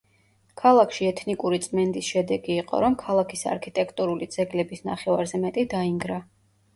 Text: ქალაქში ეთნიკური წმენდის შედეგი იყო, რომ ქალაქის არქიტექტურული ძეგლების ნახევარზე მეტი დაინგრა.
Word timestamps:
ქალაქში 0.59 1.03
ეთნიკური 1.09 1.59
წმენდის 1.65 2.07
შედეგი 2.13 2.55
იყო, 2.61 2.79
რომ 2.83 2.95
ქალაქის 3.01 3.43
არქიტექტურული 3.51 4.29
ძეგლების 4.37 4.81
ნახევარზე 4.89 5.41
მეტი 5.45 5.67
დაინგრა. 5.75 6.19